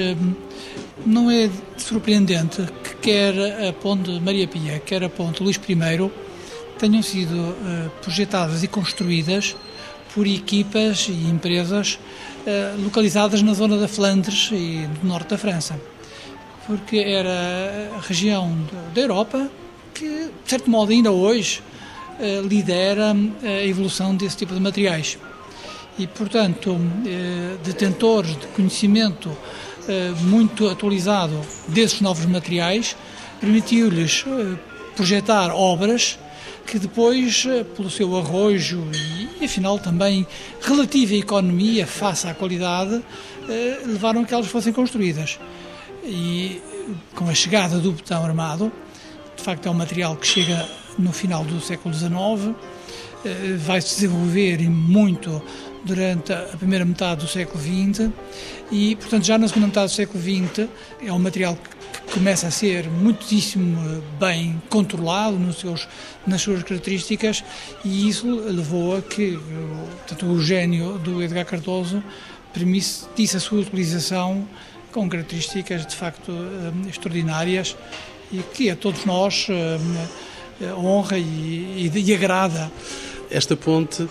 [1.06, 6.10] não é surpreendente que quer a ponte Maria Pia, quer a ponte Luís I,
[6.82, 9.54] tenham sido uh, projetadas e construídas
[10.12, 11.96] por equipas e empresas
[12.44, 15.80] uh, localizadas na zona da Flandres e do norte da França,
[16.66, 18.52] porque era a região
[18.92, 19.48] da Europa
[19.94, 20.08] que,
[20.44, 21.62] de certo modo, ainda hoje
[22.18, 23.14] uh, lidera
[23.44, 25.16] a evolução desse tipo de materiais.
[25.96, 26.80] E, portanto,
[27.62, 29.30] detentores de conhecimento
[30.22, 32.96] muito atualizado desses novos materiais
[33.38, 34.24] permitiu-lhes
[34.96, 36.18] projetar obras
[36.66, 38.82] que depois, eh, pelo seu arrojo
[39.40, 40.26] e, afinal, também
[40.60, 43.02] relativa economia face à qualidade,
[43.48, 45.38] eh, levaram a que elas fossem construídas.
[46.04, 46.60] E
[47.14, 48.72] com a chegada do botão armado,
[49.36, 52.54] de facto é um material que chega no final do século XIX,
[53.58, 55.40] vai se desenvolver muito
[55.84, 58.10] durante a primeira metade do século XX
[58.70, 60.68] e, portanto, já na segunda metade do século XX
[61.00, 61.56] é um material
[62.12, 65.88] começa a ser muitíssimo bem controlado nos seus,
[66.26, 67.42] nas suas características
[67.84, 69.38] e isso levou a que
[69.98, 72.02] portanto, o gênio do Edgar Cardoso
[72.52, 74.46] permitisse a sua utilização
[74.92, 77.74] com características de facto eh, extraordinárias
[78.30, 79.78] e que a todos nós eh,
[80.60, 82.70] eh, honra e, e, e agrada.
[83.30, 84.06] Esta ponte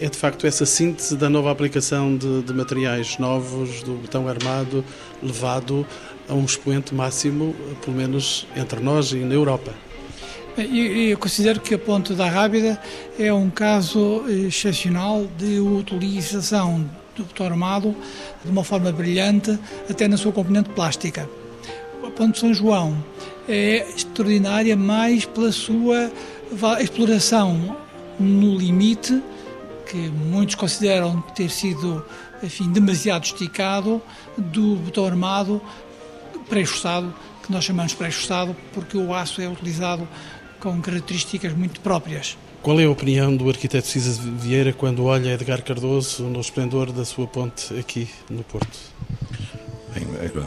[0.00, 4.84] é de facto essa síntese da nova aplicação de, de, materiais novos, do botão armado,
[5.22, 5.86] levado
[6.28, 9.72] a um expoente máximo, pelo menos entre nós e na Europa.
[10.56, 12.80] Eu considero que a Ponte da Rábida
[13.18, 17.94] é um caso excepcional de utilização do botão armado
[18.44, 19.56] de uma forma brilhante,
[19.88, 21.30] até na sua componente plástica.
[22.04, 22.96] A Ponte de São João
[23.48, 26.10] é extraordinária mais pela sua
[26.80, 27.76] exploração
[28.18, 29.22] no limite
[29.86, 32.04] que muitos consideram ter sido
[32.42, 34.02] enfim, demasiado esticado,
[34.36, 35.60] do botão armado
[36.48, 40.08] pré-esforçado, que nós chamamos pré-esforçado, porque o aço é utilizado
[40.60, 42.36] com características muito próprias.
[42.62, 47.04] Qual é a opinião do arquiteto Cisa Vieira quando olha Edgar Cardoso no esplendor da
[47.04, 48.78] sua ponte aqui no Porto?
[49.94, 50.44] Bem, era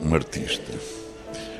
[0.00, 0.72] um artista.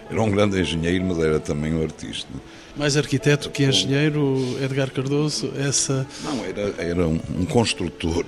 [0.09, 2.29] Era um grande engenheiro, mas era também um artista.
[2.77, 6.07] Mais arquiteto que engenheiro, Edgar Cardoso, essa...
[6.23, 8.25] Não, era, era um, um construtor,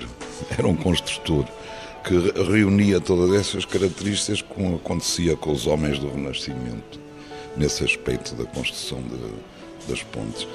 [0.59, 1.45] era um construtor
[2.07, 7.01] que reunia todas essas características como acontecia com os homens do Renascimento,
[7.57, 10.47] nesse aspecto da construção de, das pontes.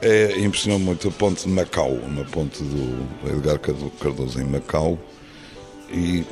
[0.00, 4.98] É, impressionou muito a ponte de Macau, uma ponte do Edgar Cardoso em Macau,
[5.90, 6.24] e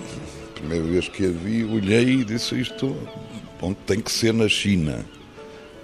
[0.49, 2.97] a primeira vez que a vi, olhei e disse isto
[3.59, 5.05] ponte tem que ser na China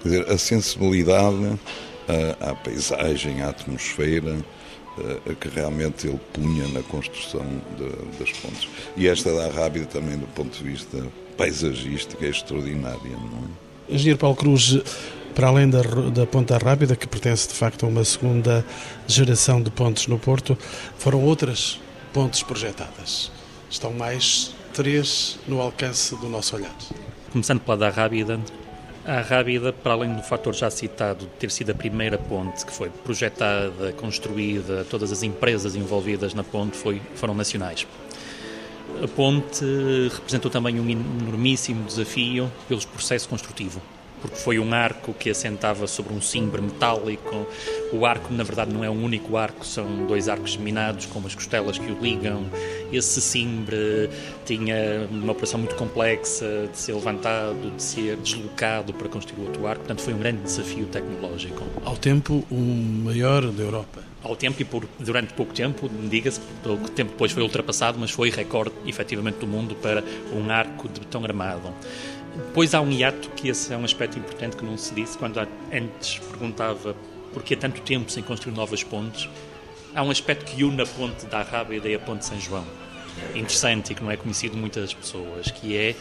[0.04, 1.58] Quer dizer, a sensibilidade
[2.06, 4.36] à, à paisagem, à atmosfera,
[4.98, 7.44] a, que realmente ele punha na construção
[7.76, 8.68] de, das pontes.
[8.96, 13.00] E esta da Rábida também, do ponto de vista paisagístico, é extraordinária.
[13.10, 13.94] Não é?
[13.94, 14.78] Engenheiro Paulo Cruz,
[15.34, 18.64] para além da, da Ponta Rábida, que pertence de facto a uma segunda
[19.06, 20.56] geração de pontes no Porto,
[20.96, 21.80] foram outras
[22.12, 23.30] pontes projetadas.
[23.68, 26.74] Estão mais três no alcance do nosso olhar.
[27.30, 28.40] Começando pela da Rábida,
[29.04, 32.72] a Rábida, para além do fator já citado de ter sido a primeira ponte que
[32.72, 37.86] foi projetada, construída, todas as empresas envolvidas na ponte foi, foram nacionais.
[39.02, 39.64] A ponte
[40.12, 43.82] representou também um enormíssimo desafio pelo processo construtivo
[44.24, 47.46] porque foi um arco que assentava sobre um cimbre metálico.
[47.92, 51.34] O arco, na verdade, não é um único arco, são dois arcos geminados com umas
[51.34, 52.46] costelas que o ligam.
[52.90, 54.08] Esse cimbre
[54.46, 59.80] tinha uma operação muito complexa de ser levantado, de ser deslocado para construir outro arco,
[59.80, 61.62] portanto, foi um grande desafio tecnológico.
[61.84, 66.90] Ao tempo, o maior da Europa ao tempo e por, durante pouco tempo, diga-se, pouco
[66.90, 71.22] tempo depois foi ultrapassado, mas foi recorde efetivamente do mundo para um arco de betão
[71.22, 71.72] armado.
[72.36, 75.38] Depois há um hiato, que esse é um aspecto importante que não se disse, quando
[75.72, 76.96] antes perguntava
[77.32, 79.28] por que há tanto tempo sem construir novas pontes,
[79.94, 82.64] há um aspecto que une a ponte da Rábida e a ponte de São João.
[83.34, 85.94] Interessante e que não é conhecido muitas pessoas, que é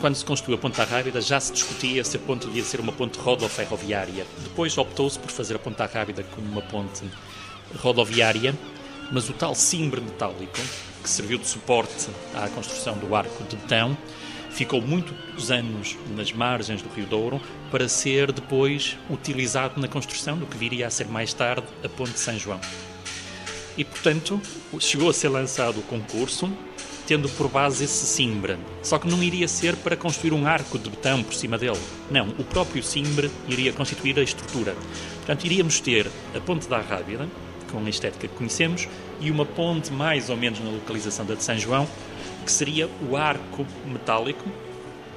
[0.00, 2.80] quando se construiu a Ponte da Rábida já se discutia se a ponte devia ser
[2.80, 4.26] uma ponte rodoferroviária.
[4.42, 7.04] Depois optou-se por fazer a Ponte da Rábida como uma ponte
[7.78, 8.54] rodoviária,
[9.10, 10.58] mas o tal cimbre metálico,
[11.02, 13.96] que serviu de suporte à construção do arco de betão,
[14.52, 20.46] ficou muitos anos nas margens do Rio Douro para ser depois utilizado na construção do
[20.46, 22.60] que viria a ser mais tarde a Ponte de São João.
[23.76, 24.40] E, portanto,
[24.78, 26.50] chegou a ser lançado o concurso
[27.06, 28.56] tendo por base esse cimbre.
[28.82, 31.78] Só que não iria ser para construir um arco de betão por cima dele.
[32.10, 34.76] Não, o próprio cimbre iria constituir a estrutura.
[35.16, 37.28] Portanto, iríamos ter a Ponte da Rábida,
[37.70, 38.88] com a estética que conhecemos,
[39.20, 41.88] e uma ponte mais ou menos na localização da de São João,
[42.42, 44.44] que seria o arco metálico,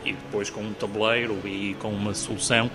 [0.06, 2.70] e depois com um tabuleiro e com uma solução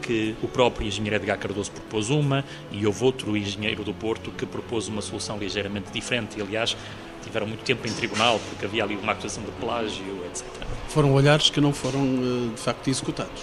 [0.00, 4.46] que o próprio engenheiro Edgar Cardoso propôs uma e houve outro engenheiro do Porto que
[4.46, 6.76] propôs uma solução ligeiramente diferente e aliás
[7.22, 10.46] tiveram muito tempo em tribunal porque havia ali uma acusação de plágio, etc.
[10.88, 13.42] Foram olhares que não foram eh, de facto executados.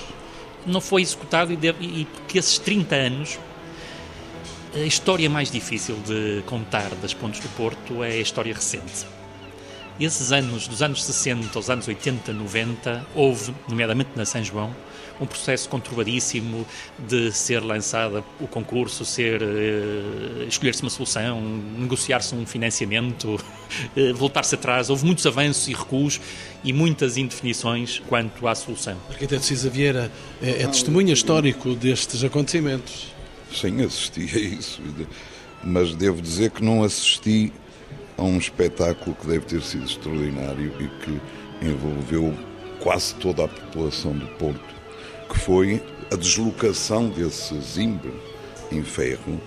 [0.65, 3.39] Não foi executado e, deve, e porque esses 30 anos
[4.73, 9.05] a história mais difícil de contar das pontes do Porto é a história recente
[9.99, 14.73] esses anos, dos anos 60 aos anos 80, 90, houve, nomeadamente na São João,
[15.21, 16.65] um processo conturbadíssimo
[17.07, 21.41] de ser lançada o concurso, ser uh, escolher-se uma solução,
[21.77, 24.89] negociar-se um financiamento, uh, voltar-se atrás.
[24.89, 26.19] Houve muitos avanços e recuos
[26.63, 28.97] e muitas indefinições quanto à solução.
[29.09, 33.13] Arquiteto Cisa Vieira é, é testemunha histórico destes acontecimentos.
[33.53, 34.81] Sim, assisti a isso,
[35.63, 37.53] mas devo dizer que não assisti
[38.17, 41.21] a um espetáculo que deve ter sido extraordinário e que
[41.65, 42.33] envolveu
[42.79, 44.73] quase toda a população do Porto
[45.33, 48.13] que foi a deslocação desse zimbre
[48.71, 49.41] em ferro,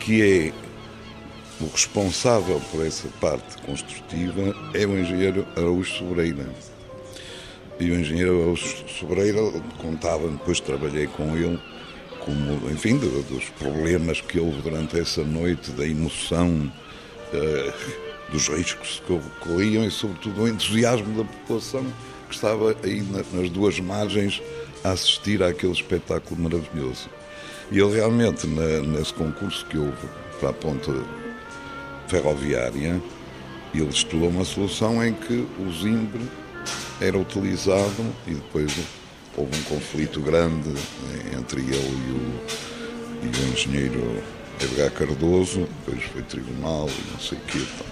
[0.00, 0.52] que é
[1.62, 6.46] o responsável por essa parte construtiva é o engenheiro Araújo Sobreira.
[7.78, 9.40] E o engenheiro Araújo Sobreira
[9.78, 11.60] contava, depois trabalhei com ele,
[12.20, 16.72] como, enfim, dos problemas que houve durante essa noite, da emoção,
[17.32, 21.84] uh, dos riscos que ocorriam e, sobretudo, o entusiasmo da população
[22.28, 24.42] que estava aí nas duas margens
[24.82, 27.08] a assistir àquele espetáculo maravilhoso.
[27.70, 30.08] E ele realmente, na, nesse concurso que houve
[30.38, 30.92] para a ponta
[32.08, 33.00] ferroviária,
[33.74, 36.22] ele estudou uma solução em que o zimbre
[37.00, 38.72] era utilizado e depois
[39.36, 40.70] houve um conflito grande
[41.36, 44.22] entre ele e o, e o engenheiro
[44.60, 47.86] Edgar Cardoso, depois foi tribunal e não sei o quê, então,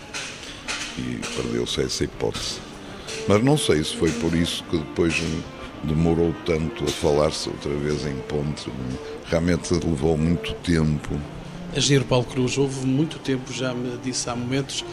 [0.99, 2.61] e perdeu-se essa hipótese.
[3.29, 5.15] Mas não sei se foi por isso que depois
[5.83, 8.71] demorou tanto a falar-se outra vez em ponte.
[9.27, 11.21] Realmente levou muito tempo.
[11.77, 14.85] Agir Paulo Cruz, houve muito tempo, já me disse há momentos,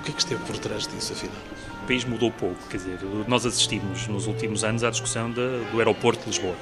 [0.00, 1.36] o que é que esteve por trás disso, afinal?
[1.82, 5.78] O país mudou pouco, quer dizer, nós assistimos nos últimos anos à discussão de, do
[5.78, 6.56] aeroporto de Lisboa.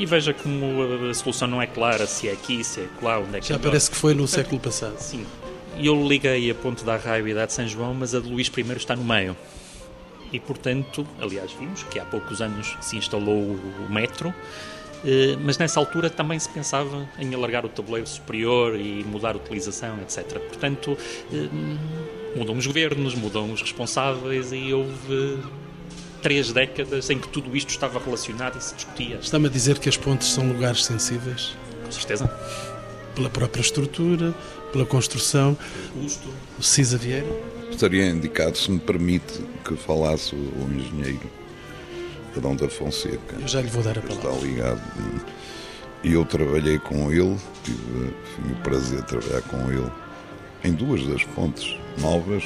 [0.00, 3.36] E veja como a solução não é clara, se é aqui, se é lá, onde
[3.36, 4.96] é que Já é parece que foi no século passado.
[4.98, 5.26] Sim.
[5.76, 8.26] E eu liguei a ponte da Arraio e da de São João, mas a de
[8.26, 9.36] Luís I está no meio
[10.32, 14.32] e, portanto, aliás, vimos que há poucos anos se instalou o metro,
[15.04, 19.36] eh, mas nessa altura também se pensava em alargar o tabuleiro superior e mudar a
[19.36, 20.38] utilização, etc.
[20.38, 20.96] Portanto,
[21.32, 21.48] eh,
[22.36, 25.38] mudam os governos, mudam os responsáveis e houve
[26.20, 29.16] três décadas em que tudo isto estava relacionado e se discutia.
[29.16, 31.56] Está-me a dizer que as pontes são lugares sensíveis?
[31.84, 32.26] Com certeza.
[33.14, 34.34] Pela própria estrutura,
[34.72, 35.56] pela construção.
[35.92, 36.28] Pelo custo.
[36.58, 37.26] O Cisa Vieira?
[37.70, 41.30] Estaria indicado, se me permite, que falasse o engenheiro
[42.36, 43.36] Adão da Fonseca.
[43.40, 44.30] Eu já lhe vou dar a palavra.
[44.30, 44.82] Está ligado.
[46.02, 48.14] E eu trabalhei com ele, tive
[48.50, 49.90] o prazer de trabalhar com ele
[50.64, 52.44] em duas das pontes novas,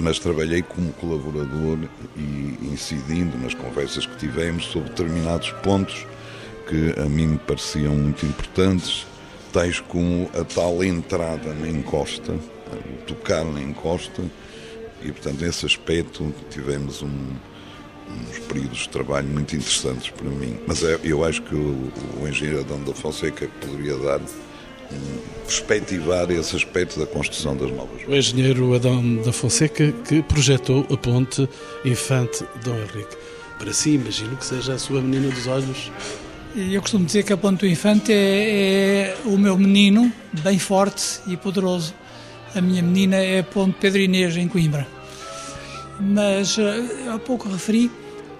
[0.00, 1.78] mas trabalhei como colaborador
[2.16, 6.06] e incidindo nas conversas que tivemos sobre determinados pontos
[6.68, 9.06] que a mim me pareciam muito importantes,
[9.52, 12.34] tais como a tal entrada na encosta,
[13.06, 14.22] tocar na encosta,
[15.02, 20.58] e portanto nesse aspecto tivemos um, uns períodos de trabalho muito interessantes para mim.
[20.66, 24.20] Mas é, eu acho que o, o engenheiro Adão da Fonseca poderia dar
[25.44, 28.02] perspectivar esse aspecto da construção das novas.
[28.06, 31.48] O engenheiro Adão da Fonseca que projetou a ponte
[31.84, 33.16] Infante Dom Henrique.
[33.58, 35.90] Para si, imagino que seja a sua menina dos olhos.
[36.54, 41.20] Eu costumo dizer que a ponte do Infante é, é o meu menino, bem forte
[41.26, 41.94] e poderoso.
[42.54, 44.86] A minha menina é a ponte Pedro Inês, em Coimbra.
[46.00, 47.90] Mas eh, há pouco referi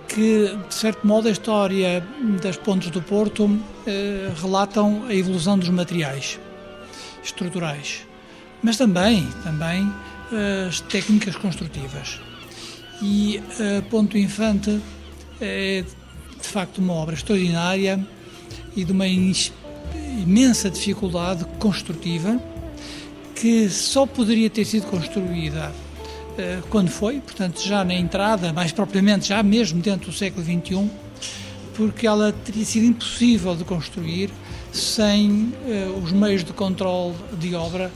[0.09, 2.05] que, de certo modo, a história
[2.43, 6.41] das pontes do Porto eh, relatam a evolução dos materiais
[7.23, 8.07] estruturais,
[8.63, 9.93] mas também, também
[10.33, 12.21] eh, as técnicas construtivas.
[13.01, 13.41] E
[13.79, 14.81] a Ponto Infante
[15.41, 15.85] é,
[16.41, 18.05] de facto, uma obra extraordinária
[18.75, 22.41] e de uma imensa dificuldade construtiva
[23.35, 25.73] que só poderia ter sido construída
[26.71, 30.91] quando foi, portanto, já na entrada, mais propriamente, já mesmo dentro do século XXI,
[31.75, 34.31] porque ela teria sido impossível de construir
[34.73, 37.91] sem uh, os meios de controle de obra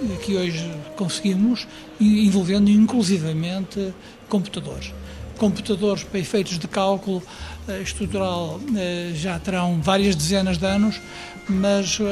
[0.00, 1.66] uh, que hoje conseguimos,
[2.00, 3.94] envolvendo inclusivamente
[4.28, 4.92] computadores.
[5.38, 7.22] Computadores para efeitos de cálculo
[7.82, 8.60] estrutural
[9.14, 11.00] já terão várias dezenas de anos,
[11.48, 12.04] mas uh,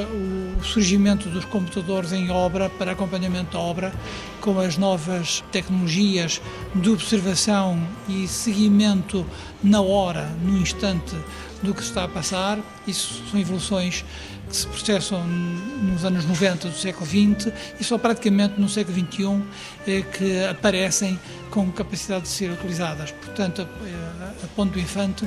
[0.58, 3.92] o surgimento dos computadores em obra para acompanhamento da obra,
[4.40, 6.40] com as novas tecnologias
[6.74, 9.26] de observação e seguimento
[9.62, 11.14] na hora, no instante
[11.62, 14.04] do que se está a passar, isso são evoluções
[14.50, 19.42] que se processam nos anos 90 do século XX e só praticamente no século XXI
[19.86, 21.18] é que aparecem
[21.50, 23.12] com capacidade de ser utilizadas.
[23.12, 25.26] Portanto, a, a Ponto do Infante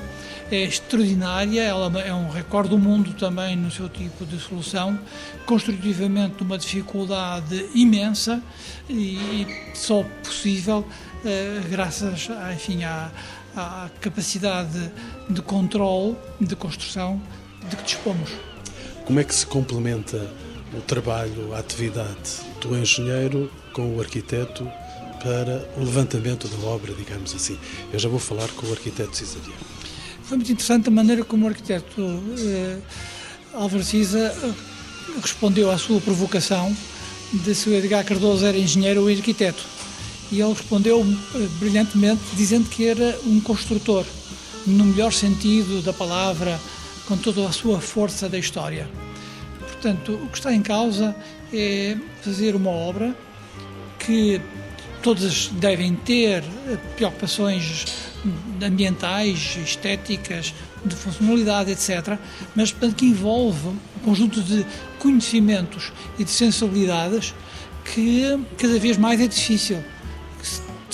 [0.51, 4.99] é extraordinária, ela é um recorde do mundo também no seu tipo de solução,
[5.45, 8.43] construtivamente uma dificuldade imensa
[8.89, 10.85] e, e só possível
[11.69, 13.09] graças, enfim, à,
[13.55, 14.91] à capacidade
[15.29, 17.21] de controle, de construção
[17.69, 18.52] de que dispomos.
[19.05, 20.31] Como é que se complementa
[20.73, 24.63] o trabalho, a atividade do engenheiro com o arquiteto
[25.21, 27.57] para o levantamento da obra, digamos assim?
[27.91, 29.53] Eu já vou falar com o arquiteto Cisaria.
[30.23, 32.01] Foi muito interessante a maneira como o arquiteto
[32.39, 32.77] eh,
[33.53, 34.33] Álvaro Cisa
[35.21, 36.75] respondeu à sua provocação
[37.33, 39.63] de se o Edgar Cardoso era engenheiro ou arquiteto.
[40.31, 44.05] E ele respondeu eh, brilhantemente dizendo que era um construtor,
[44.65, 46.57] no melhor sentido da palavra,
[47.07, 48.89] com toda a sua força da história.
[49.59, 51.15] Portanto, o que está em causa
[51.53, 53.15] é fazer uma obra
[53.99, 54.39] que
[55.01, 56.43] todas devem ter
[56.95, 57.85] preocupações
[58.61, 60.53] ambientais, estéticas,
[60.85, 62.17] de funcionalidade, etc.,
[62.55, 64.65] mas que envolve um conjunto de
[64.99, 67.33] conhecimentos e de sensibilidades
[67.83, 68.23] que
[68.57, 69.83] cada vez mais é difícil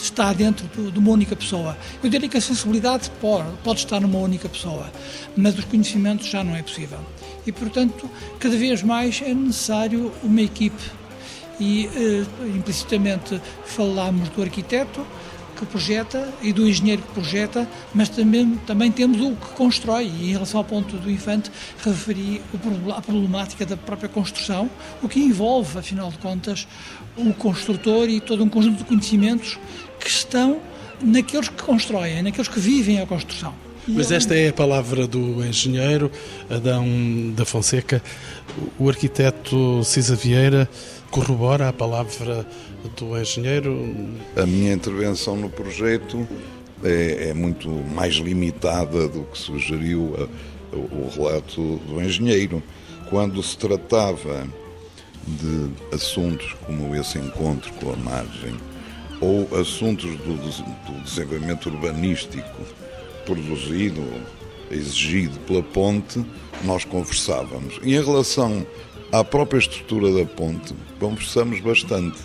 [0.04, 1.78] estar dentro de uma única pessoa.
[2.04, 4.92] Eu diria que a sensibilidade pode, pode estar numa única pessoa,
[5.36, 7.00] mas os conhecimentos já não é possível.
[7.46, 10.82] E, portanto, cada vez mais é necessário uma equipe.
[11.60, 12.26] E, eh,
[12.56, 15.06] implicitamente, falamos do arquiteto,
[15.60, 20.06] que projeta e do engenheiro que projeta, mas também, também temos o que constrói.
[20.06, 21.52] E em relação ao ponto do Infante,
[21.84, 22.42] referi
[22.96, 24.70] a problemática da própria construção,
[25.04, 26.68] o que envolve, afinal de contas,
[27.18, 29.60] o construtor e todo um conjunto de conhecimentos
[30.00, 30.62] que estão
[31.02, 33.54] naqueles que constroem, naqueles que vivem a construção.
[33.88, 36.12] Mas esta é a palavra do engenheiro
[36.50, 36.86] Adão
[37.36, 38.04] da Fonseca.
[38.78, 40.70] O arquiteto Cisa Vieira
[41.10, 42.46] corrobora a palavra
[42.98, 44.10] do engenheiro?
[44.36, 46.28] A minha intervenção no projeto
[46.84, 52.62] é, é muito mais limitada do que sugeriu a, o relato do engenheiro.
[53.10, 54.48] Quando se tratava
[55.28, 58.56] de assuntos como esse encontro com a margem,
[59.22, 62.64] ou assuntos do, do desenvolvimento urbanístico
[63.26, 64.04] produzido,
[64.72, 66.24] exigido pela ponte,
[66.64, 67.80] nós conversávamos.
[67.84, 68.66] E em relação
[69.12, 72.18] à própria estrutura da ponte, conversamos bastante.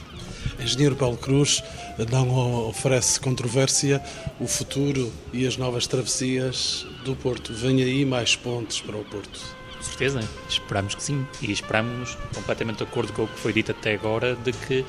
[0.59, 1.63] Engenheiro Paulo Cruz
[2.11, 4.03] não oferece controvérsia
[4.41, 7.53] o futuro e as novas travessias do Porto.
[7.53, 9.41] Vem aí mais pontes para o Porto.
[9.77, 11.27] Com certeza, esperamos que sim.
[11.43, 14.85] E esperamos, completamente de acordo com o que foi dito até agora, de que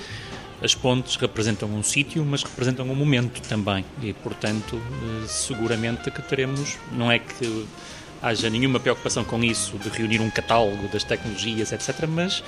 [0.62, 3.84] as pontes representam um sítio, mas representam um momento também.
[4.02, 7.66] E, portanto, eh, seguramente que teremos, não é que
[8.26, 12.44] haja nenhuma preocupação com isso, de reunir um catálogo das tecnologias, etc., mas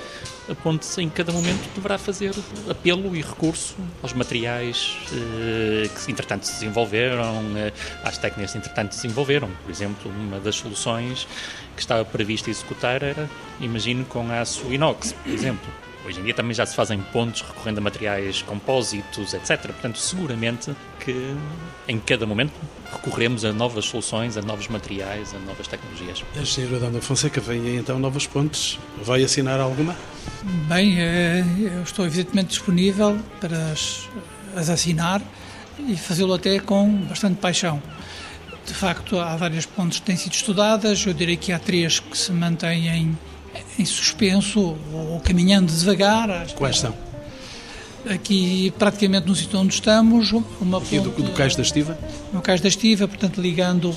[0.48, 2.34] a ponte em cada momento deverá fazer
[2.68, 7.72] apelo e recurso aos materiais eh, que entretanto se desenvolveram, eh,
[8.02, 9.48] às técnicas que entretanto se desenvolveram.
[9.62, 11.28] Por exemplo, uma das soluções
[11.76, 16.54] que estava prevista executar era, imagino, com aço inox, por exemplo Hoje em dia também
[16.54, 19.60] já se fazem pontos recorrendo a materiais compósitos, etc.
[19.60, 21.36] Portanto, seguramente que
[21.86, 22.54] em cada momento
[22.90, 26.24] recorremos a novas soluções, a novos materiais, a novas tecnologias.
[26.34, 28.78] A engenheira Adão Fonseca vem aí então novos pontos.
[29.02, 29.94] Vai assinar alguma?
[30.66, 31.44] Bem, eh,
[31.76, 34.08] eu estou evidentemente disponível para as,
[34.56, 35.20] as assinar
[35.78, 37.82] e fazê-lo até com bastante paixão.
[38.64, 42.16] De facto, há várias pontes que têm sido estudadas, eu direi que há três que
[42.16, 42.88] se mantêm
[43.78, 46.46] em suspenso ou caminhando devagar.
[46.54, 46.94] Quais são?
[48.08, 51.00] Aqui, praticamente no sítio onde estamos, uma ponte...
[51.00, 51.98] do, do Cais da Estiva?
[52.32, 53.96] No Cais da Estiva, portanto, ligando uh,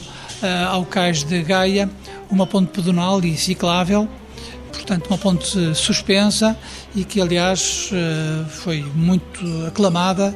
[0.69, 1.89] ao Cais de Gaia,
[2.29, 4.09] uma ponte pedonal e ciclável,
[4.71, 6.57] portanto, uma ponte suspensa
[6.95, 10.35] e que, aliás, uh, foi muito aclamada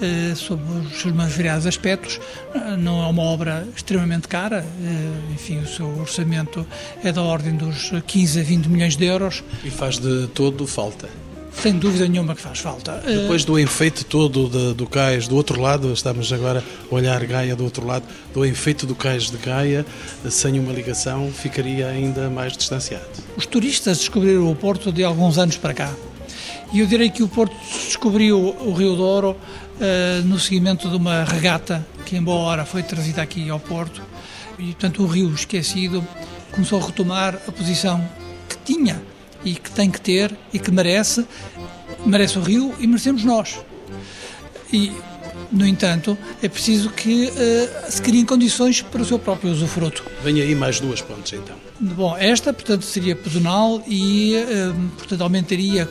[0.00, 2.20] eh, sob os seus mais variados aspectos.
[2.54, 6.66] Eh, não é uma obra extremamente cara, eh, enfim, o seu orçamento
[7.02, 9.44] é da ordem dos 15 a 20 milhões de euros.
[9.64, 11.08] E faz de todo falta?
[11.54, 13.02] Sem dúvida nenhuma que faz falta.
[13.04, 17.54] Depois do enfeite todo de, do cais do outro lado, estamos agora a olhar Gaia
[17.54, 19.84] do outro lado, do enfeite do cais de Gaia,
[20.30, 23.04] sem uma ligação, ficaria ainda mais distanciado.
[23.36, 25.94] Os turistas descobriram o Porto de alguns anos para cá.
[26.72, 27.54] E eu direi que o Porto
[27.86, 33.50] descobriu o Rio Douro uh, no seguimento de uma regata que, embora foi trazida aqui
[33.50, 34.02] ao Porto,
[34.58, 36.06] e portanto o Rio esquecido
[36.50, 38.02] começou a retomar a posição
[38.48, 39.02] que tinha
[39.44, 41.26] e que tem que ter e que merece,
[42.06, 43.60] merece o Rio e merecemos nós.
[44.72, 44.92] E,
[45.50, 50.02] no entanto, é preciso que uh, se criem condições para o seu próprio usufruto.
[50.24, 51.54] Vem aí mais duas pontes, então.
[51.78, 55.86] Bom, esta, portanto, seria pedonal e, uh, portanto, aumentaria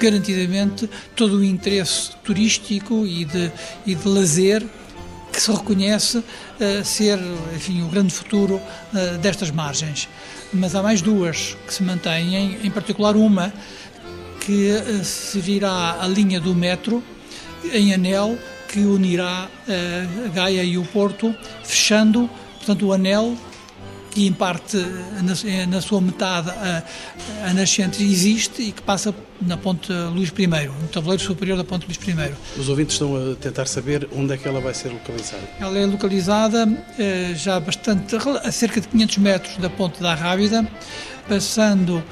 [0.00, 3.52] garantidamente todo o interesse turístico e de,
[3.86, 4.64] e de lazer
[5.32, 6.24] que se reconhece uh,
[6.84, 7.18] ser,
[7.54, 10.08] enfim, o grande futuro uh, destas margens.
[10.52, 13.52] Mas há mais duas que se mantêm, em particular uma
[14.40, 17.02] que uh, se virá a linha do metro
[17.72, 18.38] em anel
[18.68, 21.34] que unirá a Gaia e o Porto,
[21.64, 23.36] fechando, portanto, o anel
[24.10, 26.82] que em parte, na, na sua metade, a,
[27.44, 31.86] a, nascente existe e que passa na ponte Luís I, no tabuleiro superior da ponte
[31.86, 32.34] Luís I.
[32.58, 35.42] Os ouvintes estão a tentar saber onde é que ela vai ser localizada.
[35.60, 40.68] Ela é localizada eh, já bastante, a cerca de 500 metros da ponte da Rábida,
[41.28, 42.02] passando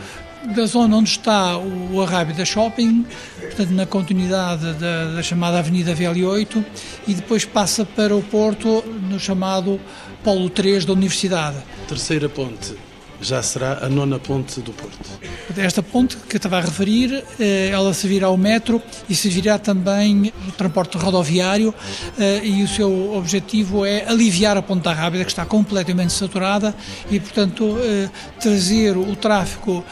[0.55, 3.05] da zona onde está o Arrábida Shopping,
[3.41, 6.65] portanto na continuidade da, da chamada Avenida VL8,
[7.07, 9.81] e depois passa para o Porto no chamado
[10.29, 11.57] Polo 3 da Universidade.
[11.89, 12.75] Terceira ponte,
[13.19, 15.09] já será a nona ponte do Porto.
[15.57, 20.31] Esta ponte que eu estava a referir, eh, ela servirá ao metro e servirá também
[20.47, 21.75] o transporte rodoviário
[22.19, 26.75] eh, e o seu objetivo é aliviar a ponte da Rábida, que está completamente saturada
[27.11, 29.83] e, portanto, eh, trazer o tráfego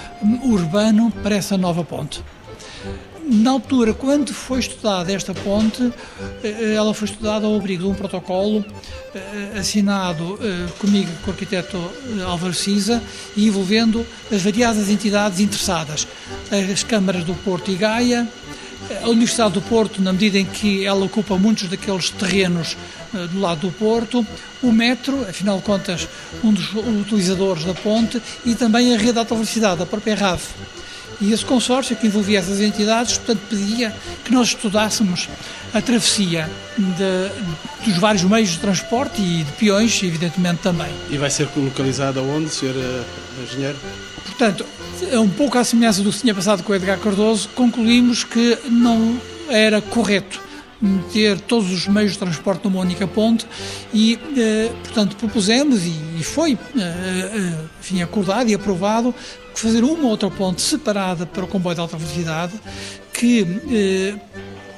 [0.45, 2.23] urbano para essa nova ponte
[3.29, 5.93] na altura, quando foi estudada esta ponte,
[6.45, 8.65] eh, ela foi estudada ao abrigo de um protocolo
[9.15, 11.77] eh, assinado eh, comigo, com o arquiteto
[12.25, 13.03] Álvaro Cisa,
[13.37, 16.07] e envolvendo as variadas entidades interessadas,
[16.73, 18.29] as câmaras do Porto e Gaia,
[19.03, 22.77] a Universidade do Porto, na medida em que ela ocupa muitos daqueles terrenos
[23.33, 24.25] do lado do Porto,
[24.63, 26.07] o metro, afinal de contas,
[26.45, 30.41] um dos utilizadores da ponte, e também a rede de alta velocidade, a própria RAV.
[31.21, 33.95] E esse consórcio que envolvia essas entidades, portanto, pedia
[34.25, 35.29] que nós estudássemos
[35.73, 40.91] a travessia de, dos vários meios de transporte e de peões, evidentemente, também.
[41.11, 42.75] E vai ser localizada onde, Sr.
[42.77, 43.77] Eh, engenheiro?
[44.25, 44.67] Portanto,
[45.11, 48.59] é um pouco à semelhança do que tinha passado com o Edgar Cardoso, concluímos que
[48.71, 50.46] não era correto
[51.13, 53.47] ter todos os meios de transporte numa única ponte
[53.93, 59.15] e, eh, portanto, propusemos e, foi eh, enfim, acordado e aprovado
[59.55, 62.53] fazer uma outra ponte separada para o comboio de alta velocidade
[63.13, 64.15] que,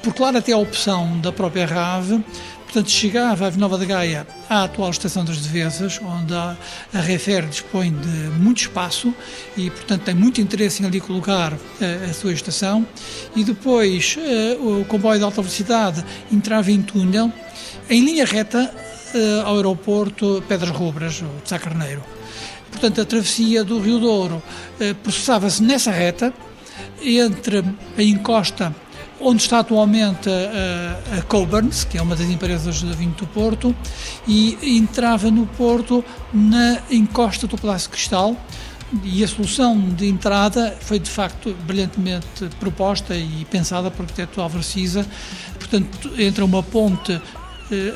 [0.01, 2.23] por claro até a opção da própria RAV,
[2.71, 6.55] Portanto, chegava a Nova de Gaia à atual Estação das Devesas, onde a,
[6.93, 8.07] a Refer dispõe de
[8.37, 9.11] muito espaço
[9.57, 12.85] e, portanto, tem muito interesse em ali colocar a, a sua estação.
[13.35, 17.33] E depois uh, o comboio de alta velocidade entrava em túnel,
[17.89, 18.71] em linha reta
[19.15, 22.03] uh, ao aeroporto Pedras Rubras, de Sá Carneiro.
[22.69, 24.43] Portanto, a travessia do Rio Douro
[25.01, 26.31] processava-se nessa reta,
[27.01, 27.63] entre
[27.97, 28.75] a encosta
[29.19, 33.75] onde está atualmente a, a Coburns, que é uma das empresas da vinho do Porto,
[34.27, 36.03] e entrava no Porto
[36.33, 38.35] na encosta do Palácio Cristal,
[39.03, 44.63] e a solução de entrada foi de facto brilhantemente proposta e pensada por arquiteto Álvaro.
[45.59, 47.21] Portanto, entra uma ponte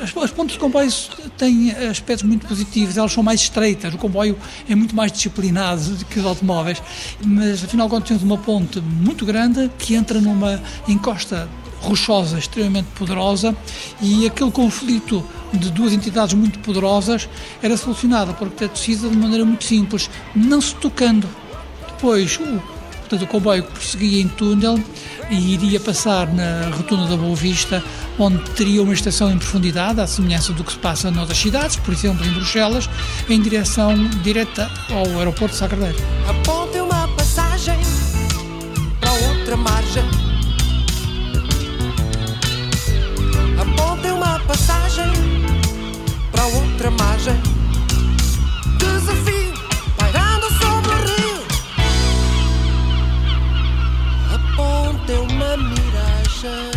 [0.02, 0.90] as, as pontes de comboio
[1.36, 6.04] têm aspectos muito positivos, elas são mais estreitas, o comboio é muito mais disciplinado do
[6.04, 6.82] que os automóveis,
[7.24, 11.48] mas afinal quando temos uma ponte muito grande que entra numa encosta
[11.80, 13.54] rochosa, extremamente poderosa,
[14.00, 17.28] e aquele conflito de duas entidades muito poderosas
[17.62, 21.28] era solucionado por arquiteto Cisa de maneira muito simples, não se tocando.
[21.88, 22.62] Depois, o,
[23.04, 24.78] portanto, o comboio prosseguia em túnel
[25.30, 27.82] e iria passar na rotunda da Boa Vista,
[28.18, 31.92] onde teria uma estação em profundidade, à semelhança do que se passa noutras cidades, por
[31.92, 32.88] exemplo em Bruxelas,
[33.28, 35.96] em direção direta ao aeroporto de Sacardeiro.
[36.28, 37.78] Aponte uma passagem
[39.00, 40.04] para outra margem.
[43.58, 45.24] Aponte uma passagem
[56.44, 56.73] Nation.